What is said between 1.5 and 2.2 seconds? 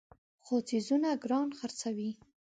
خرڅوي.